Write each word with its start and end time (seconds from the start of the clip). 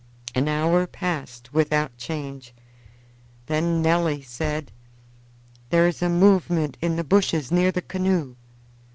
An 0.33 0.47
hour 0.47 0.87
passed 0.87 1.53
without 1.53 1.95
change. 1.95 2.55
Then 3.45 3.83
Nelly 3.83 4.23
said: 4.23 4.71
"There 5.69 5.87
is 5.87 6.01
a 6.01 6.09
movement 6.09 6.75
in 6.81 6.95
the 6.95 7.03
bushes 7.03 7.51
near 7.51 7.71
the 7.71 7.83
canoe." 7.83 8.35